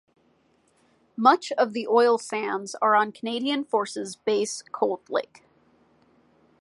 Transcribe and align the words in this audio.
Much 1.15 1.51
of 1.59 1.73
the 1.73 1.87
oil 1.87 2.17
sands 2.17 2.73
are 2.81 2.95
on 2.95 3.11
Canadian 3.11 3.63
Forces 3.63 4.15
Base 4.15 4.63
Cold 4.71 5.07
Lake. 5.11 5.43